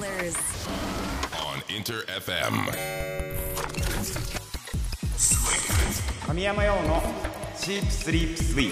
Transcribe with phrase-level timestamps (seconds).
[0.00, 0.34] colors.
[1.52, 2.54] on Inter FM.
[6.26, 7.02] 神山用の
[7.56, 8.70] シープスリープスイー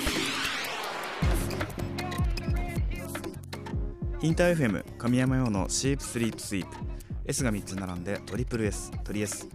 [4.20, 6.76] プインター FM 神山用のシープスリープスイープ
[7.26, 9.48] S が3つ並んでトリプル S トリ S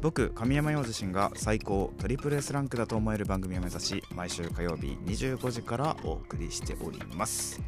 [0.00, 7.60] 僕神山陽自身が最高トリプル S ランクだと思える番組を目指し毎週火曜日25時からお送りしております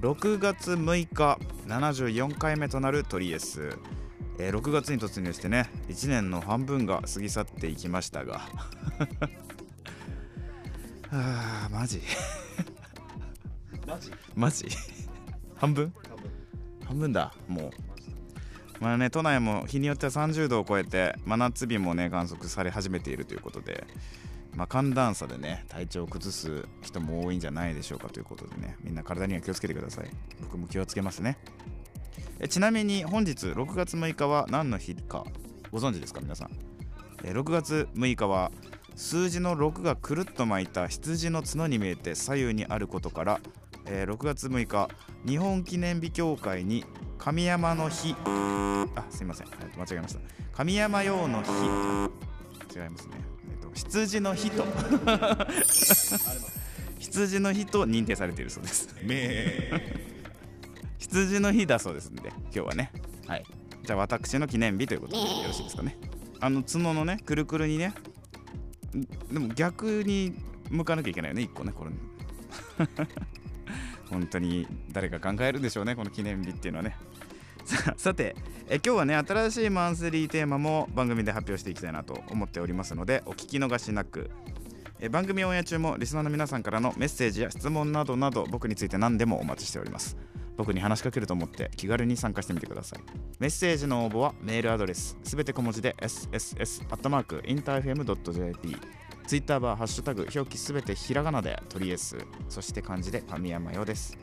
[0.00, 3.78] 6月6日74回目となるトリ S
[4.38, 8.42] えー6月に突入してね1年の半分が過ぎ去っていきましたが。
[11.10, 12.02] あーマジ？
[13.86, 14.10] マジ？
[14.34, 14.66] マジ？
[15.56, 15.92] 半分？
[16.84, 17.70] 半分だもう。
[18.80, 23.86] まあね都内も日によっては30度を超えて真夏日もね観測され始めているということで
[24.56, 30.10] まあ寒暖差でね体調を崩す人も多いんじゃないでしょうかということでねみんな体には気をつけてください。
[30.40, 31.38] 僕も気をつけますね。
[32.40, 35.24] えちなみに本日6月6日は何の日か
[35.70, 36.50] ご存知ですか皆さん？
[37.24, 38.50] え6月6日は
[38.94, 43.40] 数字の6がくるっと巻いた羊の角に見えて左右にあることから、
[43.84, 44.88] え6月6日
[45.26, 46.84] 日本記念日協会に
[47.18, 50.20] 神山の日あすいません、間違えました。
[50.54, 51.50] 神山用の日。
[52.74, 53.16] 違いますね、
[53.76, 54.64] 羊の日と
[56.98, 58.88] 羊の日と認定されているそうです。
[60.98, 62.90] 羊の日だそうですんで今日はね。
[63.26, 63.44] はい。
[63.84, 65.96] じゃあ私の記念日ということでよろしいですかね。
[66.40, 67.94] あの角のねくるくるにね
[68.96, 70.34] んでも逆に
[70.70, 71.90] 向かなきゃいけないよね一個ねこれ。
[74.10, 76.96] 本当に誰が考えるんでしょうねこの記念日っていうのはね
[77.96, 78.36] さて
[78.68, 84.30] え今日はね新しいマンスリーテーマも番組で発表していきたいなと思っておりますのでお聞き逃しなく。
[84.98, 90.16] え番組オンエア中もリスナーの皆さんからのメッセージや質問などなど僕について何でもお待ちしております。
[90.56, 93.00] 僕に話しかけると思って気軽に参加してみてください。
[93.38, 98.76] メッセージの応募はメールアドレスすべて小文字で sss.interfm.jp
[99.26, 102.16] ツイッターはハッシュタグ表記すべてひらがなでトリエス
[102.48, 104.16] そして漢字で神山よです。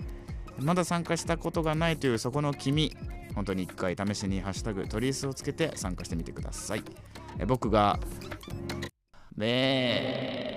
[0.60, 2.96] まだ参加したことがないというそこの君
[3.36, 6.84] 本当に一回試しにハッシュタグトリースをつけて参加してみてください。
[7.40, 8.00] え僕が
[9.36, 10.48] べ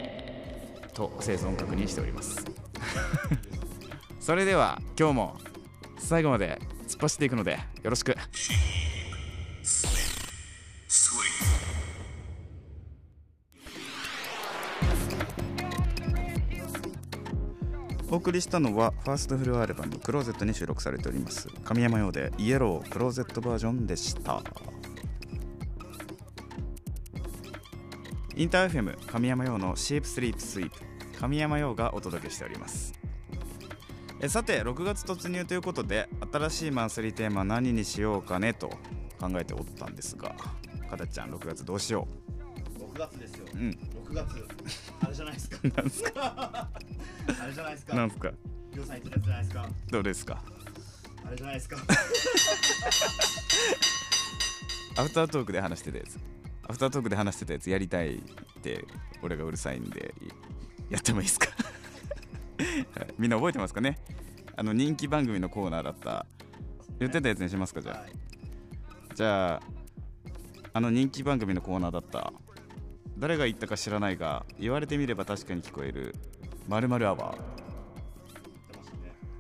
[0.87, 2.45] ーと生存確認しております。
[4.21, 5.39] それでは今日も
[5.99, 8.15] 最後まで突っ走っていくのでよろしく。
[18.27, 21.47] 送りしたのはファーストフルアルバム「クローゼット」に収録されております。
[21.65, 24.43] 神山用でイエロークローゼットバージョンでした。
[28.35, 30.77] インター FM 神山用のシープスリープスイープ
[31.21, 32.95] 神山用がお届けしております。
[34.21, 38.71] えさて6月突入ということで新しいマンスリーテーマ何にしようかねと
[39.21, 40.35] 考えておったんですが
[40.91, 42.09] かたちゃん6月どうしよ
[42.97, 43.71] 6月ですよ、ううん。
[44.09, 44.49] 6月。
[45.03, 45.59] あれじゃないですか。
[45.77, 46.69] なんすか？
[47.47, 47.95] あれじゃないですか。
[47.95, 48.33] なんすか？
[48.75, 49.69] りょうさん言ってたやつじゃないですか。
[49.93, 50.43] どうですか？
[51.25, 51.77] あれじゃないですか。
[54.97, 56.19] アフタートークで話してたやつ。
[56.69, 58.21] アフタートークで話してたやつやりたいっ
[58.62, 58.84] て
[59.23, 60.12] 俺がうるさいんで
[60.91, 61.47] やってもいいですか、
[62.99, 63.15] はい。
[63.17, 63.97] みんな覚えてますかね？
[64.57, 66.27] あの人気番組のコーナーだった。
[66.99, 68.13] 言ってたやつにしますかじゃあ、はい。
[69.15, 69.63] じゃあ
[70.73, 72.33] あの人気番組のコーナーだった。
[73.19, 76.15] 誰が言ったか知らないが言われてみれば確かに聞こえる
[76.69, 77.37] まるアワー。
[77.37, 77.38] ね。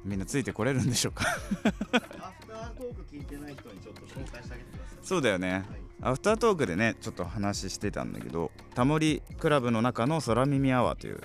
[0.04, 1.24] みんなついてこれるんでしょうか？
[1.26, 4.98] アフタートーク聞いてない人にちょっと紹介してあげてください。
[5.02, 5.64] そうだよね、はい。
[6.02, 11.20] アフタートークでねちょっと話してたんだけどタモリクラブの中の空耳アワーという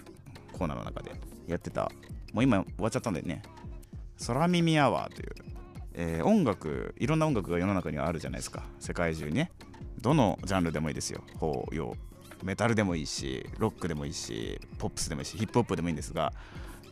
[0.53, 1.11] コーナーの中で
[1.47, 1.91] やってた。
[2.33, 3.41] もう今終わっちゃったんだよね。
[4.25, 5.29] 空耳アワーという、
[5.93, 8.63] えー音楽いろんな音楽が世の中にはあるじゃないですか。
[8.79, 9.51] 世界中にね。
[9.99, 11.21] どのジャンルでもいいですよ。
[11.37, 11.95] 法要
[12.43, 16.33] メタルでもいいしロックでもいいしポップスでもいいしヒップホップでもいいんですが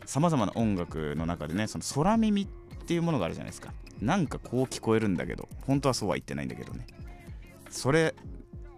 [0.05, 2.47] さまざまな音楽の中でねその空耳っ
[2.87, 3.71] ていうものがあるじゃないですか。
[4.01, 6.87] なんかこう聞こえるんだけど本当はそうは言ってないんだけどね。
[7.69, 8.15] それ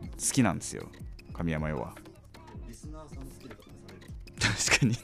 [0.02, 0.88] 好きなんですよ
[1.34, 1.94] 神山用は。
[4.40, 4.96] 確かに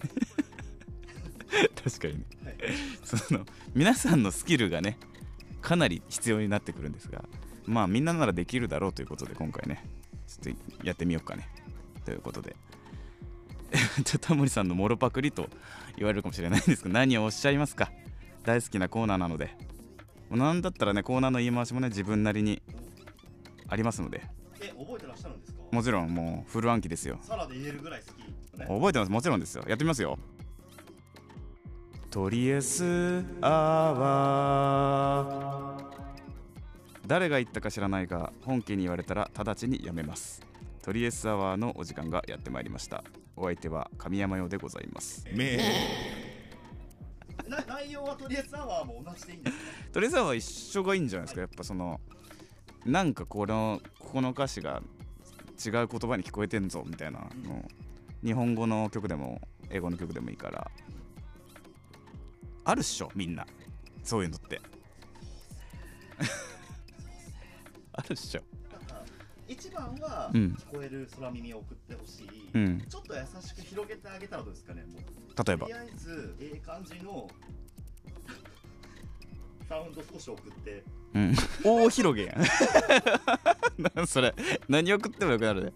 [1.75, 2.25] 確かにね。
[2.43, 2.55] はい
[3.03, 4.97] その皆さんのスキルがね
[5.61, 7.23] かなり必要になってくるんですが
[7.65, 9.85] まあみんなならできるだろうということで今回ね
[10.27, 11.47] ちょっとやってみようかね
[12.07, 12.55] ということで。
[14.05, 15.49] ちょっとタモリさんのモロパクリと
[15.97, 17.91] 言われるかもしれないんですけど何をおっしゃいますか？
[18.45, 19.49] 大好きなコーナーなので。
[20.29, 22.61] もうなんだったらねコーナーの言い回しもね自分なりに
[23.67, 24.25] ありますので。
[24.61, 25.59] え覚えてらっしゃるんですか？
[25.69, 27.19] もちろんもうフル暗記ですよ。
[27.21, 28.19] サラで言えるぐらい好き、
[28.57, 29.11] ね、覚えてます。
[29.11, 29.65] もちろんですよ。
[29.67, 30.17] やってみますよ。
[32.09, 33.49] トリエスア
[33.91, 35.87] ワー
[37.05, 40.41] 誰が言ったか知らないが本家に言われたら直ちにやめます
[40.87, 43.03] トリエスアワーのお時間がやってまいりました。
[43.35, 45.25] お相手は神山用でございます。
[45.33, 45.57] め
[47.45, 49.61] な 内容はとりあえずアワーも同じでいいんですね
[49.91, 51.41] トリエスアワー一緒がいいんじゃないですか？
[51.41, 51.99] やっぱその
[52.85, 54.81] なんかこのここの歌詞が
[55.65, 57.69] 違う言葉に聞こえてんぞみたいなの
[58.23, 60.71] 日本語の曲でも英語の曲でもいいから。
[62.63, 63.45] あるっしょみんな。
[64.05, 64.61] そういうのって。
[67.91, 68.41] あるっしょ
[69.47, 70.57] 一番はうん。
[70.59, 72.81] 聞こえる空耳を送ってほしい、うん。
[72.87, 74.83] ちょっと優しく広げてあげたらどうですかね
[75.45, 75.67] 例えば。
[75.67, 77.29] とりあえずええ感じの
[79.69, 80.83] サウンド少し送って。
[81.13, 81.35] うん。
[81.63, 84.07] 大広げやん。
[84.07, 84.33] それ
[84.67, 85.73] 何送ってもよくなるね。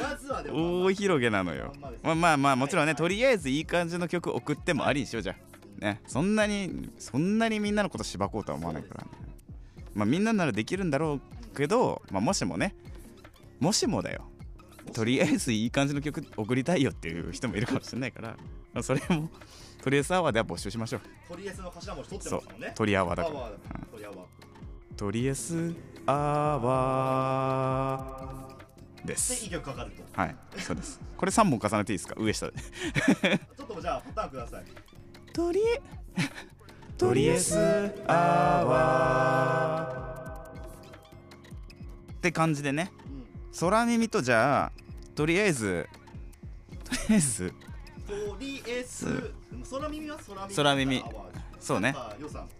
[0.00, 1.72] まずはでも大広げなのよ。
[2.02, 5.36] まあまあまあもちろんねはいとりあえずいい感じの曲送ってもありにしようじゃん。
[5.80, 6.00] ね。
[6.06, 9.10] そんなにそんなにみんなのことしばこうとは思わないからね。
[9.94, 12.74] まあみんなならできるんだろうけど、まあ、もしもね
[13.60, 14.26] もしもだよ。
[14.92, 18.36] とりあえずいい感じの曲送りたいよっていう人もいるかもしれないから、
[18.74, 19.30] まあ、それも
[19.82, 21.00] とりあえずアワーでは募集しましょう。
[21.28, 23.40] とりあえずの頭文字取ってますもんねとりアワーだアから。
[23.40, 23.58] ワーだ
[23.90, 24.16] とりあわ
[24.96, 25.74] とりあえず
[26.06, 26.12] ア
[26.62, 30.02] ワーでですいい曲かかると。
[30.20, 31.00] はいそうです。
[31.16, 32.14] これ3本重ねていいですか？
[32.18, 32.52] 上下で。
[33.56, 34.64] ちょっとじゃあパターンください。
[35.32, 35.82] とりえ
[36.96, 37.58] とりあえず
[38.06, 40.13] アワー
[42.24, 42.90] って感じでね。
[43.52, 43.58] うん。
[43.60, 44.72] 空耳とじゃあ
[45.14, 45.86] とりあえず
[46.82, 47.52] とりあえず
[48.06, 49.34] とりあえず
[49.70, 51.04] 空耳は空耳空耳。
[51.60, 51.94] そうね。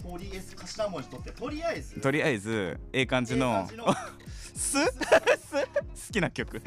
[0.02, 1.99] とりあえず頭文字取ってとりあえず。
[1.99, 3.66] とりあえずええ感じの
[4.55, 6.61] すす好きな曲。
[6.61, 6.66] 好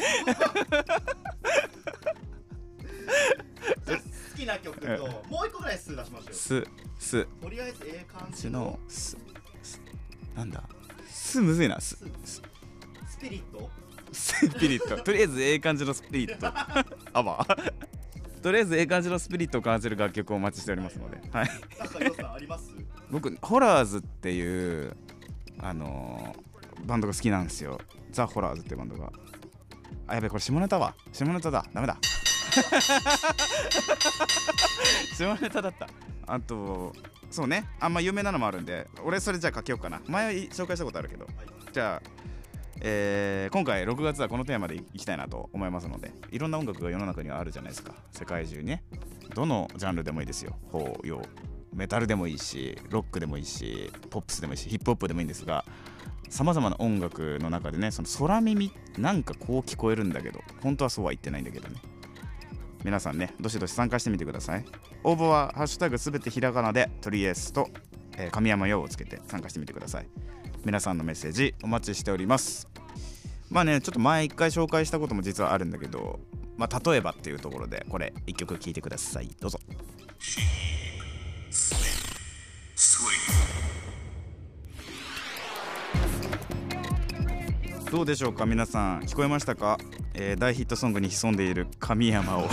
[4.35, 4.88] きな曲と
[5.29, 6.63] もう一個ぐらい数出しましょうす
[6.97, 7.25] す。
[7.25, 9.15] とりあえずええ感じちののす
[9.61, 9.79] す
[10.35, 10.63] なんだ？
[11.07, 11.95] すむずいなす。
[12.25, 12.41] ス
[13.18, 13.69] スピリット？
[14.12, 15.04] スピリット。
[15.04, 16.48] とりあえずええ感じのスピリット。
[17.14, 17.74] アワー
[18.42, 21.50] とりあえずええ感じのスピリットを感じる楽曲をお待ちしておりますので、はい、
[22.00, 22.72] なんかあります？
[23.10, 24.96] 僕ホラーズっていう
[25.60, 26.48] あのー
[26.86, 27.80] バンドが好きなんですよ。
[28.12, 29.12] ザ・ホラーズっていうバンドが。
[30.06, 30.94] あやべこれ下ネタわ。
[31.12, 31.66] 下ネタだ。
[31.74, 31.98] ダメだ。
[35.18, 35.90] 下ネタだった。
[36.28, 36.94] あと
[37.31, 37.68] そうね。
[37.80, 38.88] あんま有名なのもあるんで。
[39.04, 40.02] 俺それじゃあ書けようかな。
[40.08, 41.25] 前紹介したことあるけど。
[41.74, 42.02] じゃあ
[42.81, 47.94] えー今回6月はこのテーマでいきたいなと思いますのでいろんな音楽が世の中にはあるじゃないですか。
[48.12, 48.83] 世界中にね。
[49.33, 50.56] どのジャンルでもいいですよ。
[50.71, 51.21] 邦洋
[51.74, 55.63] メタルでもいいしロックでもいいしポップスでもいいしヒップホップでもいいんですが
[56.29, 61.75] さまざまな音楽の中でねその空耳なんかこう聞こえるんだけど本当はそうは言ってないんだけどね。
[62.83, 64.65] 皆さんねどしどし参加してみてください。
[65.03, 67.69] 応募は「ハッシュタグすべてひらがな」でとりあえずと、
[68.18, 70.07] え神山用をつけて参加してみてください。
[70.68, 72.68] 皆さんのメッセージお待ちしております。
[73.50, 76.19] まあねちょっと前一回紹介したことも実はあるんだけど
[76.58, 79.30] まあ例えばっていうところでこれ一曲聴いてください。
[79.40, 79.62] どうぞ。
[87.90, 89.04] どうでしょうか皆さん。
[89.04, 89.78] 聞こえましたか、
[90.16, 92.48] えー大ヒットソングに潜んでいる神山を。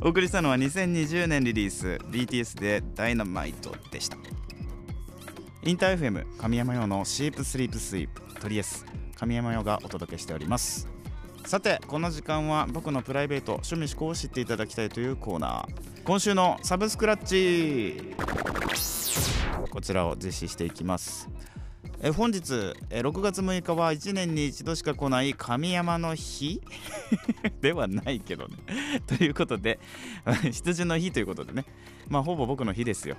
[0.00, 4.23] お送りしたのは2020年リリース BTS で「ダイナマイト」でした。
[5.66, 8.84] インター FM 神山用のシープスリープスイープトリエス
[9.16, 10.86] 神山用がお届けしております。
[11.46, 16.02] さてこの時間は僕のプライベート趣味思考を知っていただきたいというコーナー。
[16.04, 18.14] 今週のサブスクラッチ。
[19.70, 21.30] こちらを実施していきます。
[22.06, 26.60] え本日え6月6日は1年に一度しか来ない神山の日？
[27.62, 28.56] ではないけどね。
[29.08, 29.78] ということで
[30.52, 31.64] 羊の日ということでね。
[32.08, 33.16] まあほぼ僕の日ですよ。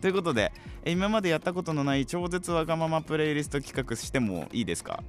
[0.00, 0.52] ということで
[0.84, 5.02] え今までやったことのない超絶わがままプレイリスト企画してもいいですか？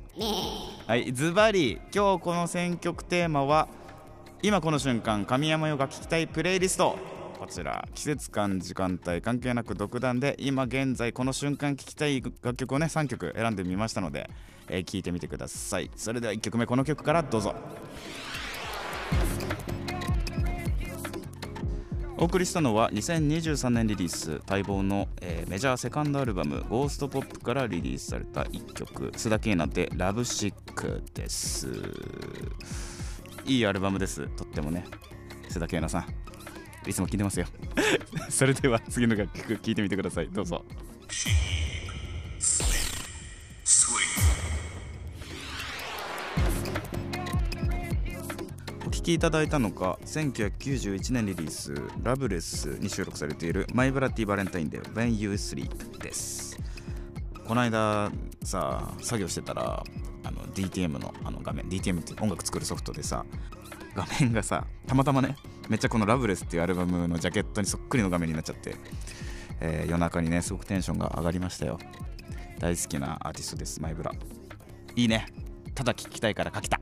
[0.88, 3.68] はいズバリ今日この選曲テーマは
[4.42, 6.98] 今この瞬間神山よが聴きたいプレイリスト
[7.48, 7.88] こちら。
[7.96, 14.30] 季節感時間帯関係なく独断で今現在この瞬間聴きたい楽曲をね3曲選んでみましたので、
[14.68, 15.90] えー聴いてみてください。
[15.96, 17.56] それでは1曲目この曲からどうぞ。
[22.18, 31.70] お送りしたのは2023年リリース待望の、えーメジャーセカンドアルバム「ゴーストポップからリリースされた1曲須田景奈で「ラブシック」です。
[33.46, 34.28] いいアルバムです。
[34.36, 34.86] とってもね。
[35.48, 36.27] 須田景奈さん。
[36.88, 37.48] いつも聴いてますよ。
[38.30, 40.30] それでは次の楽曲聴いてみてください。
[40.30, 40.64] どうぞ。
[48.86, 56.58] お聴きいただいたのが1991年リリース「ラブレス」に収録されている「マイブラティバレンタインデー When You Sleep」です。
[57.46, 58.12] この間
[58.44, 59.84] さ作業してたら
[60.24, 63.26] あの DTM のあの画面 DTM って音楽作るソフトでさ
[63.98, 65.36] 画面がさたまたまね
[65.70, 68.76] めっちゃこの「ラブレス」っていうアルバムのジャケットにそっくりの画面になっちゃって、
[69.60, 71.80] えー夜中にねすごくテンションが上がりましたよ。
[72.60, 74.12] 大好きなアーティストですマイブラ
[74.96, 75.26] いいね。
[75.76, 76.80] ただ聴きたいから書きた。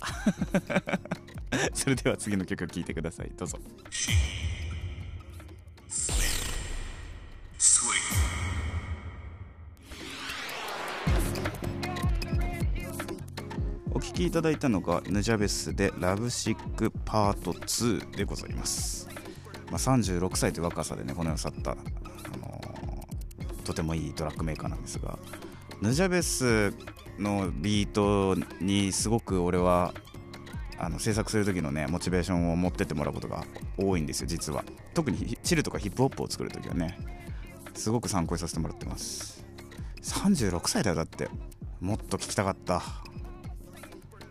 [1.73, 3.31] それでは次の曲聴いてください。
[3.37, 3.59] どうぞ。
[14.15, 19.09] きいただいたのがヌジャベスでラブシックパート2でございます、
[19.67, 22.65] まあ、36歳という若さでねこの世を去った、あのー
[23.65, 25.17] とてもいいトラックメーカーなんですが
[25.81, 26.71] ヌジャベス
[27.19, 29.93] のビートにすごく俺は
[30.77, 33.43] あの制作する時のねモチベーションを持ってってもらうことが
[33.77, 34.63] 多いんですよ実は。
[34.93, 36.97] 特にチルとかヒップホップを作る時はね
[37.73, 39.45] すごく参考にさせてもらってます。
[40.01, 41.29] 36歳だよだって。
[41.81, 42.81] もっと聞きたかった。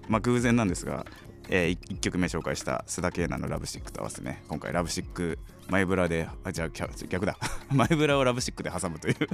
[0.09, 1.07] まあ偶然なんですが、
[1.49, 6.69] え1曲目紹介した須田圭奈のラブシックと合わせてね今回ラブシックマイブラであじゃあ
[7.09, 7.37] 逆だ。
[7.71, 9.17] マイブラをラブシックで挟むという。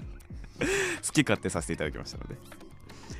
[1.06, 2.36] 好き勝手させていただきましたので。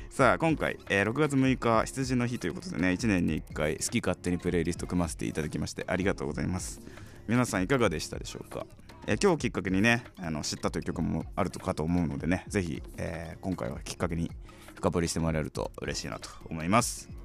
[0.09, 6.81] さあ今回、えー6月6日羊の日ということでね1年に1回好き勝手にプレイリスト組ませていただきましてありがとうございます。
[7.27, 8.65] 皆さんいかがでしたでしょうか、
[9.07, 14.29] えー今日きっかけにねあの知ったという曲もあるかと思うのでねぜひ、えー今回はきっかけに
[14.75, 17.20] 深掘りしてもらえると嬉しいなと思います。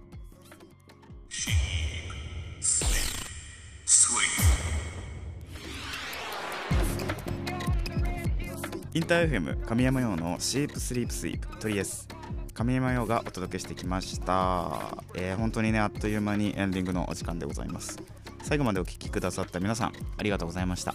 [8.95, 12.09] インター FM 神山用のシープスリープスイープトリエス
[12.55, 17.99] 神山用がお届けしてきました、えー本当にねあっという間にエンディングのお時間でございます。
[18.43, 20.95] 最後までお聞きくださった皆さんありがとうございました、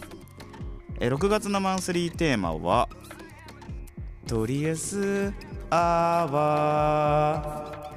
[1.00, 2.90] えー6月のマンスリーテーマは
[4.26, 5.32] トリエス
[5.70, 7.91] アワー。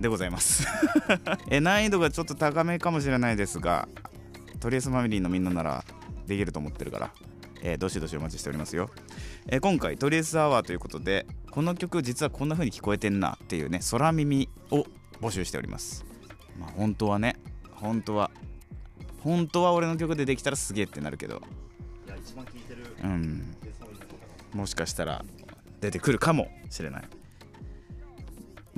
[0.00, 0.66] でございます。
[1.50, 3.88] えー難易度がちょっと高めかもしれないですが
[4.60, 5.84] トリエスファミリーのみんななら
[6.26, 7.10] できると思ってるから
[7.62, 8.90] えーどしどしお待ちしておりますよ、
[9.48, 14.86] えー今回トリエスアワーということでこの曲実はこんな風に聞こえてんなっていうね空耳を
[15.20, 16.04] 募集しております。
[16.58, 17.36] まあ本当はね
[17.72, 18.30] 本当は
[19.22, 21.42] 本当は俺の曲でできたらすげえってなるけど。
[22.06, 23.56] いや一番聞いてるうん。
[24.54, 25.24] もしかしたら
[25.80, 27.04] 出てくるかもしれない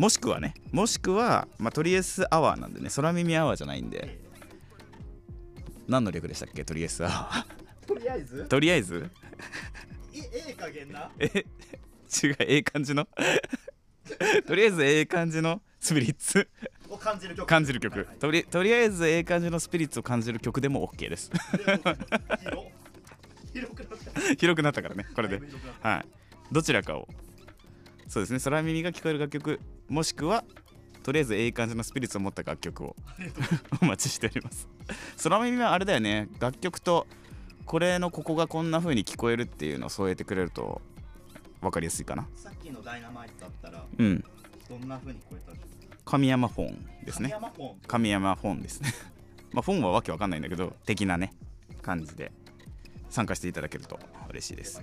[0.00, 4.19] もしくはねもしくは、まあ、トリエスアワーなんでね空耳アワーじゃないんで。
[5.88, 7.87] 何の略でしたっけトリエスアワー。
[7.87, 8.47] とりあえず？
[8.49, 9.11] とりあえず？
[10.14, 11.11] いええ加減な？
[11.19, 13.09] え違うええ感じの？
[14.47, 15.61] とりあえずええ感じの？
[15.78, 16.49] スピリッツ？
[16.88, 17.47] を感じる曲。
[17.47, 18.07] 感じる曲。
[18.19, 21.30] とりとりあえずええ感じのスピリッツを感じる曲でも OK です。
[22.40, 22.71] 広
[23.52, 24.35] 広くなった。
[24.37, 25.42] 広くなったからねこれで。
[25.83, 26.07] はい。
[26.50, 27.07] どちらかを。
[28.09, 29.61] そうですね空耳が聞こえる楽曲
[29.91, 30.45] もしくは
[31.03, 32.95] とりあえずええ感じのスピリッツを持った楽曲を
[33.83, 34.69] お待ちしております。
[35.25, 36.29] 空耳はあれだよね。
[36.39, 37.09] 楽曲と
[37.67, 40.81] これのここがこんな風に聞こえるっていうのを添えてくれると
[41.61, 42.29] 分かりやすいかな。
[42.37, 44.25] さっきのダイナマイトだったらうん。
[44.69, 47.35] どんな風に聞こえたんでしょ神山フォンですうね。
[47.89, 48.95] 神山フォンですね。
[49.53, 51.33] まあフォンはわけわかんないんだけど的なね
[51.83, 52.31] 感じで
[53.09, 54.81] 参加していただけると嬉しいです。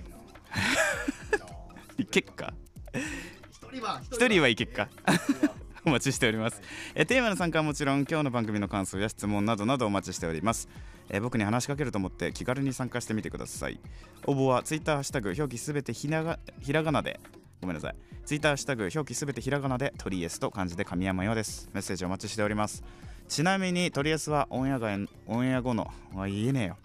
[1.96, 2.52] いけっか
[2.92, 3.37] 一
[3.72, 4.48] 人は一人は。
[4.48, 4.88] いけっか。
[5.84, 6.60] お待ちしております。
[6.94, 10.68] えテーマの参加はもちろん今日の番組の感想や質問などなどお待ちしております。
[11.08, 13.80] え僕に話しかけると思って気軽に参加してみてください。
[14.26, 17.20] 応募はツイッターハッシュタグ表記すべてひながひらがなで。
[17.60, 17.96] ごめんなさい。
[18.24, 21.70] ツイッターハッシュタグ表記すべてひらがなでトリエスと漢字で神山ようです。
[21.72, 22.82] メッセージお待ちしております。
[23.28, 26.76] ちなみにトリエスはオンエア外オンエア後のあ言えねえよ。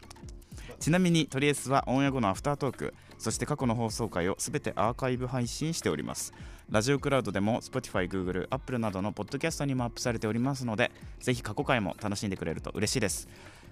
[0.79, 2.93] ちなみにトリエスはオンエア後のアフタートーク。
[3.17, 6.34] そして過去の放送回をすべてアーカイブ配信しております。
[6.70, 13.27] ラジオクラウドでも Spotify、Google、Apple などのポッドキャストにもアップされておりますのでぜひ過去回も楽しんでくれると嬉しいです。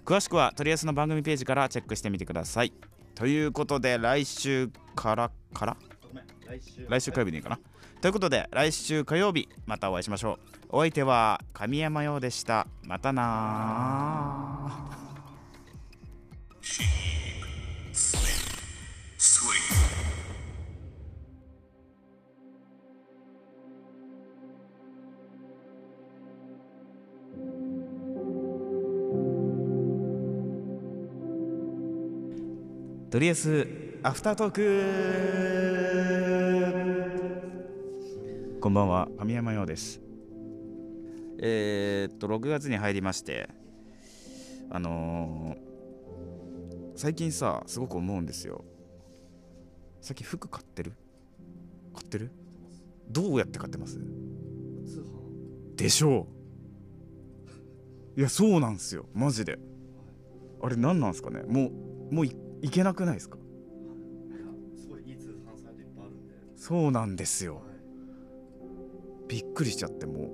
[0.05, 2.73] 詳しくはトリエスの番組ページからチェックしてみてください。
[3.15, 5.77] ということで来週からから？
[6.47, 6.61] 来
[6.99, 7.11] 週。
[7.11, 7.59] 火曜日でいいかな？
[8.01, 10.39] ということで来週火曜日またお会いしましょ
[10.71, 10.77] う。
[10.77, 12.67] お相手は神山陽でした。
[12.83, 14.89] またな
[33.11, 34.51] とりあえずアフタートー
[38.53, 38.59] ク。
[38.61, 39.09] こんばんは。
[39.19, 39.99] 神山陽です。
[41.39, 43.49] えーっと6月に入りまして
[44.69, 48.63] あのー最近さすごく思うんですよ。
[49.99, 50.93] 最近服買ってる？
[51.93, 52.31] 買ってる？
[53.09, 53.99] どうやって買ってます？
[55.75, 56.27] でしょ
[58.15, 58.19] う。
[58.21, 59.05] いやそうなんですよ。
[59.13, 59.59] マジで。
[60.63, 61.41] あれ何なんですかね？
[61.41, 61.71] も
[62.09, 63.37] うもういいけなくないですか？
[66.55, 67.55] そうなんですよ。
[67.55, 67.65] はい
[69.27, 70.29] びっくりしちゃっても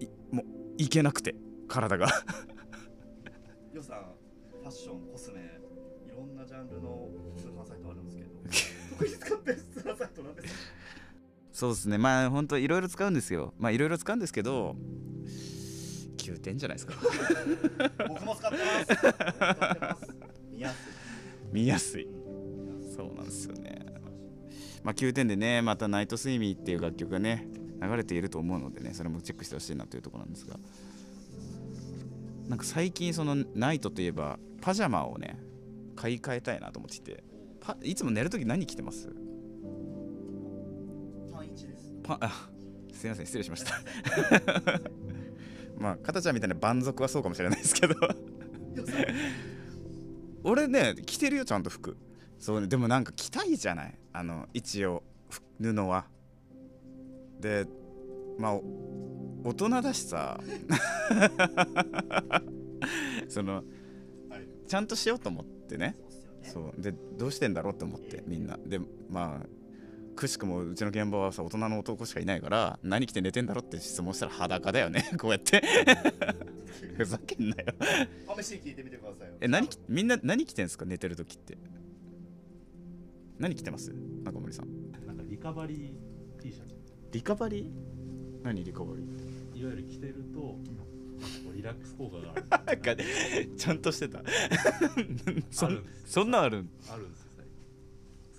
[0.00, 0.04] う。
[0.04, 0.46] いもう
[0.78, 1.34] いけなくて
[1.66, 2.06] 体が。
[3.74, 4.04] よさん
[4.60, 5.60] ファッションコスメ
[6.06, 8.30] いろんなジャンルの通販サイトあるんですけど。
[8.98, 10.60] 特に使ってる通販サイトなんですか？
[11.52, 11.98] そうですね。
[11.98, 13.52] まあ本当いろいろ使うんですよ。
[13.58, 14.76] まあいろいろ使うんですけど
[16.18, 16.94] 9点じゃないですか。
[18.08, 18.86] 僕も使ってます。
[18.86, 19.14] 使っ
[19.74, 20.97] てます
[21.52, 22.06] 見やすい。
[22.96, 23.86] そうなんですよね。
[24.82, 27.48] まあ9点でねまた「ナイトスイミー」っていう楽曲がね
[27.80, 30.58] 流れていると思うのでねそれもチェックしてほしいなというところなんですが。
[32.48, 35.38] なんか最近そのナイトといえばパジャマをね
[35.96, 37.22] 買い替えたいなと思っていて。
[37.60, 39.08] パいつも寝るとき何着てます？
[41.32, 41.92] パン1です。
[42.02, 42.48] パあ
[42.92, 43.72] すいません失礼しました。
[45.76, 47.94] まあ片ちゃんみたいな蛮族はそうかもしれないですけど
[50.44, 51.96] 俺ね着てるよちゃんと服。
[52.38, 53.98] そうねでもなんか着たいじゃない？
[54.12, 55.02] あの一応
[55.60, 56.06] 布は。
[57.40, 57.66] で
[58.38, 58.54] まあ
[59.44, 60.38] 大人だしさ。
[63.28, 63.62] その、
[64.66, 65.96] ちゃんとしようと思ってね。
[66.42, 68.56] そうでどうしてんだろうって思ってみんな。
[68.64, 68.80] で
[69.10, 69.46] まあ
[70.16, 75.62] くしくもうちの現場はさ大人の男しかいないから何着て寝てんだろって質問したら裸だよねこうやって。
[76.96, 77.64] ふざけんなよ。
[78.40, 79.34] 試しに聞いてみてくださいよ。
[79.40, 80.84] え何きみんな何着てんすか？
[80.84, 81.56] 寝てる時って。
[83.38, 83.92] 何着てます？
[84.24, 84.66] 中森さん。
[85.06, 86.74] なんかリカバリー T シャツ。
[87.12, 87.70] リカバリー？
[88.44, 89.60] 何リカバリー？
[89.60, 90.58] いわゆる着てると
[91.54, 93.56] リラックス効果がある。
[93.56, 94.22] ちゃんとしてた。
[95.50, 96.70] そんそんなんあるん？
[96.90, 97.30] あるんですよ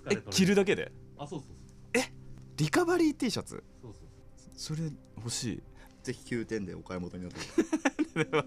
[0.04, 0.22] 最近。
[0.28, 0.92] え着るだけで？
[1.18, 1.50] あそうそう
[2.56, 3.64] リカバリー T シャツ？
[3.80, 4.02] そうそう
[4.58, 4.76] そう。
[4.76, 5.62] それ欲しい。
[6.02, 7.46] ぜひ9点でお買い求めになって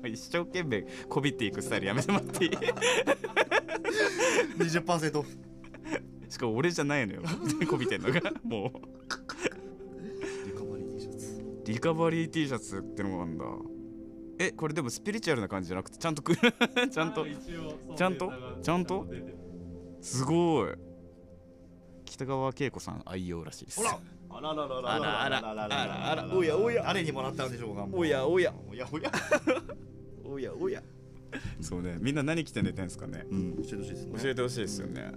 [0.07, 2.51] 一生懸命こびっていくスタイルやめてもらっていい
[4.57, 5.29] ？20%オフ
[6.29, 7.21] しかも俺じゃないのよ。
[7.69, 8.19] こびてんのが。
[8.43, 8.71] も
[10.43, 11.41] リカバリー T シャツ。
[11.41, 13.45] うリカバリー T シャツってのがあるんだ。
[14.39, 17.25] えこれでもスピリチュアルな感じじゃなくてちゃんと くちゃんと。
[17.95, 18.31] ちゃんと？
[18.63, 19.07] ちゃんと？
[20.01, 20.71] すごい。
[22.05, 23.81] 北川景子さん愛用らしいです
[24.33, 29.11] ほらあららららあらあらあらあらおやおや誰にもらったんでしょうかおやおやおやおや
[30.25, 30.83] おやおや
[31.61, 35.11] そうねみんな何着て寝てんすかねうん教えてほしいですね教えてほしいですよね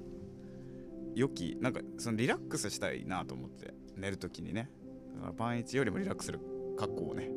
[1.14, 4.70] 良きなんかそのリラックスしたいなと思って寝るときにね
[5.14, 6.40] だからパンイチよりもリラックスする
[6.78, 7.30] 格好をね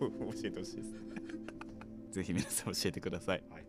[0.00, 0.08] 教
[0.44, 0.94] えてほしいです
[2.12, 3.64] ぜひ皆さん教えてくださいはい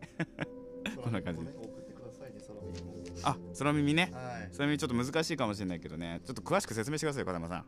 [1.03, 4.11] こんな感じ送ってくださいね空耳もあ空耳ね。
[4.13, 4.51] はい。
[4.57, 6.21] 空耳ちょっと難しいかもしれないけどね。
[6.25, 7.65] ちょっと詳しく説明してくださいよ風間さん。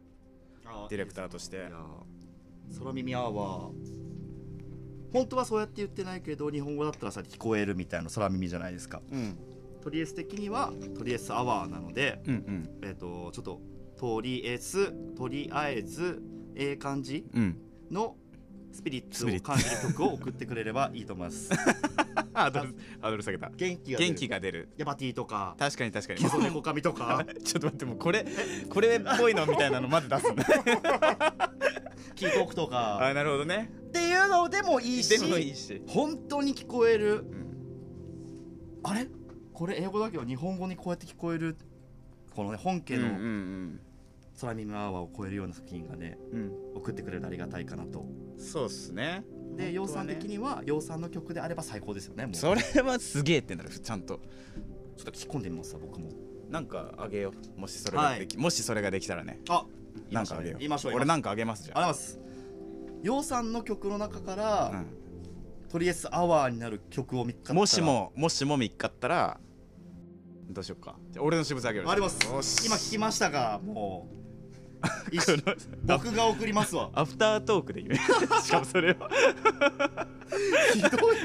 [0.89, 1.70] ディレクターとして。
[2.80, 3.72] 空耳アワー
[5.13, 9.02] 本当はそうやって言ってないけど日本語だったらさ聞こえるみたいな空耳じゃないですか。
[9.12, 9.38] うん。
[9.82, 12.70] トリエス的にはトリエスアワーなのでうんうん。
[12.84, 13.62] えっ、とちょっと
[13.98, 16.22] とりエスとりあえず
[16.56, 17.58] ええ感じうん。
[17.91, 18.18] の
[18.75, 21.49] スピリッツを感じる曲を送ってくれればいいと思います。
[22.33, 22.65] ハード
[23.09, 23.49] ドル下げた。
[23.55, 24.09] 元気が出る。
[24.09, 24.69] 元気が出る。
[24.75, 25.55] ヤバティとか。
[25.57, 26.19] 確かに確かに。
[26.19, 27.25] キソネコカミとか。
[27.43, 28.25] ちょっと待ってもうこれ
[28.69, 30.43] これっぽいのみたいなのまず出すんだ
[32.15, 33.71] キートークとあかなるほどね。
[33.88, 35.81] っていうのでもいいしでもいいし。
[35.88, 37.19] 本当に聞こえる。
[37.19, 37.45] うん。
[38.83, 39.07] あれ？
[39.53, 41.55] これ英語だけど日本語にこうやって聞こえる？
[42.35, 43.79] このね本家うんうのん
[44.39, 46.52] 空耳アワーを超えるような作品がねうん。
[46.76, 48.06] 送ってくれるとありがたいかなと。
[48.38, 49.24] そうっすね。
[49.56, 54.17] で洋さん的にには洋さんの曲であれば最高ですよねそれはすげえってなるちゃんと。
[54.17, 54.19] っ
[55.04, 56.10] と聞き込んでみますわ僕も。
[56.50, 57.60] なんかあげよう。
[57.60, 59.39] もしそれができ、もしそれができたらね。
[59.50, 59.65] あ
[60.12, 60.60] なんかあげよう。
[60.60, 62.19] 言いましょう俺なんかあげますじゃんあります。
[63.02, 64.88] 洋さんの曲の中から、うん。
[65.69, 67.60] とりあえずアワーになる曲を見つかったら。
[67.60, 69.39] もしももしも見っかったら
[70.50, 70.95] どうしようか。
[71.19, 72.19] 俺の私物あげるあります。
[72.65, 74.24] 今聞きましたがもう
[75.84, 76.89] 僕が送りますわ。
[76.93, 77.95] アフタートークで言う。
[78.41, 78.95] しかもそれを
[80.74, 81.15] ひどい。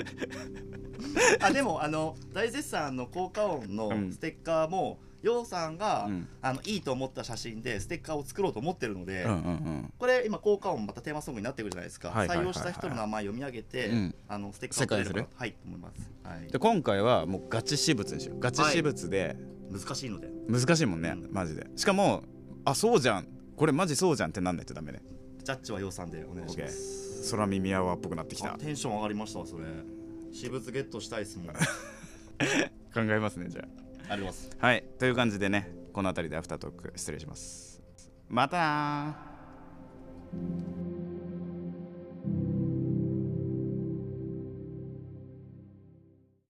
[1.41, 4.13] あでもあの大絶賛の効果音のうん。
[4.13, 6.29] ステッカーも、ようさんが、うん。
[6.41, 12.47] あのいいと思った写真でステッカーを作ろうと思ってるので、うんうんこれ今効果音またテーマソングになってくるじゃないですか、はいはいはいはい。
[12.47, 14.15] 採用した人の名前読み上げて、うん。
[14.29, 16.53] あのステッカーをくれれば世界にはいと思います、はい。
[16.53, 18.41] で今回はもうガチ私物にしよう。
[18.41, 19.37] ガチ私物で、
[19.71, 20.29] 難しいので。
[20.49, 21.29] 難しいもんね、うん。
[21.33, 21.67] マジで。
[21.77, 22.23] しかも
[22.65, 23.27] あそうじゃん
[23.61, 25.03] これマジそうじゃんってなんないとダメね。
[25.45, 27.27] ジャッジは予算でお願いします。
[27.27, 28.57] OK 空耳アワーっぽくなってきた。
[28.57, 29.65] テンション上がりましたそれ。
[30.33, 31.47] 私物ゲットしたいっすもん。
[31.53, 31.61] 考
[32.95, 33.69] えますねじゃ
[34.09, 34.15] あ。
[34.15, 34.49] あります。
[34.59, 34.83] はい。
[34.99, 37.83] という感じでねこの辺りでアフタートーク失礼します。
[38.31, 39.15] また